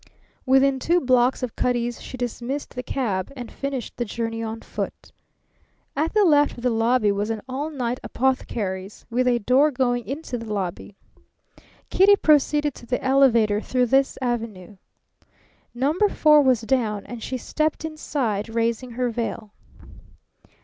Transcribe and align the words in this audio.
Within 0.47 0.79
two 0.79 0.99
blocks 0.99 1.43
of 1.43 1.55
Cutty's 1.55 2.01
she 2.01 2.17
dismissed 2.17 2.73
the 2.73 2.81
cab 2.81 3.31
and 3.35 3.51
finished 3.51 3.95
the 3.97 4.03
journey 4.03 4.41
on 4.41 4.61
foot. 4.61 5.11
At 5.95 6.11
the 6.15 6.25
left 6.25 6.57
of 6.57 6.63
the 6.63 6.71
lobby 6.71 7.11
was 7.11 7.29
an 7.29 7.43
all 7.47 7.69
night 7.69 7.99
apothecary's, 8.03 9.05
with 9.11 9.27
a 9.27 9.37
door 9.37 9.69
going 9.69 10.07
into 10.07 10.39
the 10.39 10.51
lobby. 10.51 10.95
Kitty 11.91 12.15
proceeded 12.15 12.73
to 12.73 12.87
the 12.87 13.03
elevator 13.03 13.61
through 13.61 13.85
this 13.85 14.17
avenue. 14.23 14.77
Number 15.75 16.09
Four 16.09 16.41
was 16.41 16.61
down, 16.61 17.05
and 17.05 17.21
she 17.21 17.37
stepped 17.37 17.85
inside, 17.85 18.49
raising 18.49 18.89
her 18.93 19.11
veil. 19.11 19.51